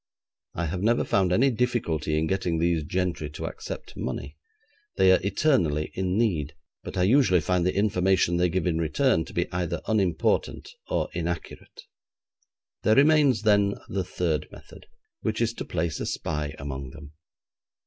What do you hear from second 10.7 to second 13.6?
or inaccurate. There remains,